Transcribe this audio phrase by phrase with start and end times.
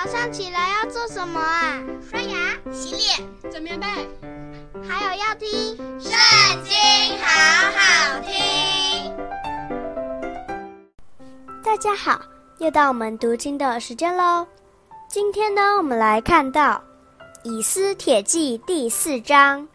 [0.00, 1.82] 早上起来要做什么啊？
[2.08, 3.86] 刷牙、洗脸、整棉被，
[4.88, 5.48] 还有要听
[6.00, 6.12] 《圣
[6.62, 6.72] 经》，
[7.20, 7.26] 好
[7.74, 9.12] 好听。
[11.64, 12.20] 大家好，
[12.58, 14.46] 又到我们读经的时间喽。
[15.08, 16.80] 今天呢，我们来看到
[17.50, 19.66] 《以斯帖记》第四章。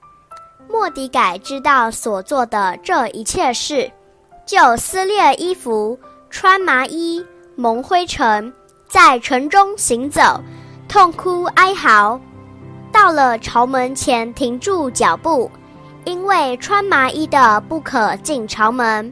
[0.70, 3.92] 莫迪改知道所做的这一切事，
[4.46, 6.00] 就撕裂衣服，
[6.30, 7.22] 穿麻衣，
[7.58, 8.54] 蒙灰尘，
[8.94, 10.40] 在城中行走，
[10.88, 12.22] 痛哭哀嚎。
[12.92, 15.50] 到了朝门前，停住脚步，
[16.06, 19.12] 因为穿麻衣的不可进朝门。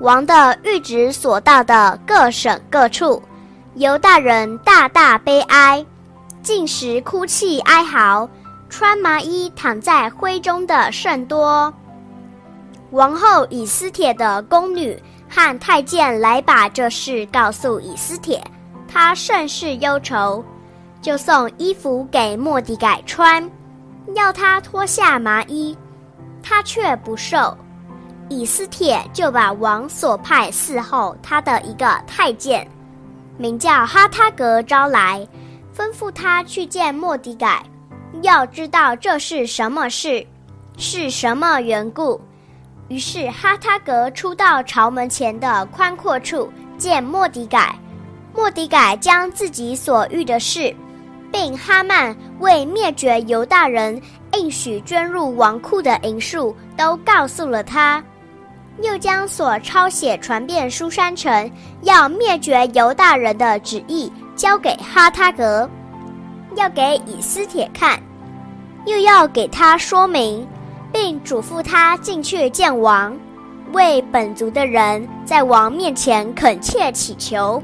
[0.00, 3.22] 王的諭旨所到的各省各处，
[3.74, 5.84] 犹大人大大悲哀，
[6.42, 8.26] 进食哭泣哀嚎。
[8.70, 11.70] 穿麻衣躺在灰中的甚多。
[12.92, 14.98] 王后以斯帖的宫女
[15.28, 18.42] 和太监来把这事告诉以斯帖，
[18.94, 20.42] 他甚是忧愁，
[21.02, 23.50] 就送衣服给莫迪改穿，
[24.14, 25.76] 要他脱下麻衣，
[26.40, 27.58] 他却不受。
[28.28, 32.64] 以斯帖就把王所派伺候他的一个太监，
[33.36, 35.26] 名叫哈他格招来，
[35.76, 37.64] 吩咐他去见莫迪改。
[38.22, 40.24] 要知道这是什么事，
[40.76, 42.20] 是什么缘故。
[42.86, 47.76] 于是哈他格出到朝门前的宽阔处见莫迪改。
[48.34, 50.74] 莫迪改将自己所遇的事，
[51.30, 54.00] 并哈曼为灭绝犹大人
[54.32, 58.02] 应许捐入王库的银数，都告诉了他。
[58.82, 61.48] 又将所抄写传遍书珊城
[61.82, 65.70] 要灭绝犹大人的旨意交给哈他格。
[66.56, 68.00] 要给以斯帖看，
[68.84, 70.44] 又要给他说明，
[70.92, 73.16] 并嘱咐他进去见王，
[73.72, 77.62] 为本族的人在王面前恳切祈求。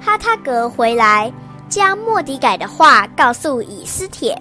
[0.00, 1.32] 哈他革回来，
[1.68, 4.40] 将莫迪改的话告诉以斯帖，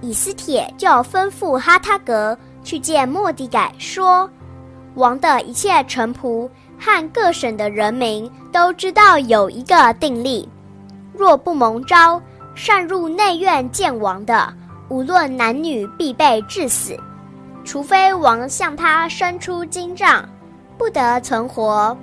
[0.00, 4.28] 以斯帖就吩咐哈他革去见莫迪改，说：
[4.94, 6.48] 王的一切臣仆
[6.78, 10.48] 和各省的人民都知道有一个定例，
[11.14, 12.20] 若不蒙召。
[12.54, 14.52] 擅入内院见王的，
[14.88, 16.98] 无论男女，必被治死，
[17.64, 20.28] 除非王向他伸出金杖，
[20.76, 21.96] 不得存活。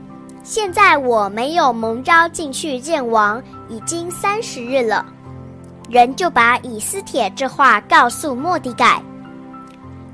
[0.45, 5.03] 现在我没有蒙召进去见王，已经三十日了。
[5.89, 9.01] 人就把以斯帖这话告诉莫底改。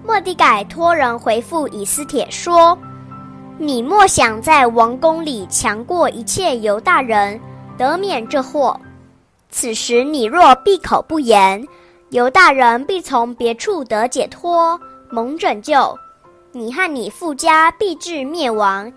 [0.07, 2.77] 莫底改托人回复以斯帖说
[3.59, 7.37] ：“你莫想在王宫里强过一切犹大人，
[7.77, 8.79] 得免这祸。”
[9.51, 11.61] 此时你若闭口不言，
[12.11, 15.93] 犹大人必从别处得解脱，蒙拯救，
[16.53, 18.89] 你和你父家必至灭亡。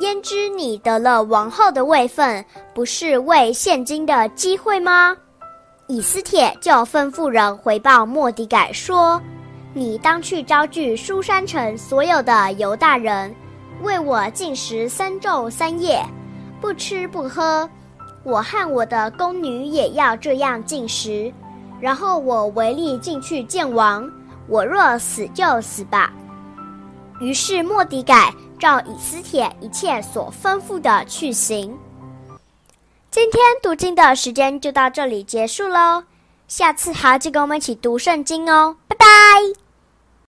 [0.00, 2.44] 焉知你得了王后的位分，
[2.74, 5.14] 不是为现今的机会吗？
[5.88, 9.20] 以斯帖就吩咐人回报莫底改说
[9.74, 13.34] ：“你当去招聚书珊城所有的犹大人，
[13.82, 16.02] 为我禁食三昼三夜，
[16.60, 17.68] 不吃不喝。”
[18.24, 21.32] 我和我的宫女也要这样禁食，
[21.80, 24.10] 然后我唯力进去见王。
[24.46, 26.12] 我若死就死吧。
[27.20, 31.76] 于是莫底改照以斯帖一切所吩咐的去行。
[33.10, 36.04] 今天读经的时间就到这里结束喽，
[36.46, 38.76] 下次还要记得跟我们一起读圣经哦。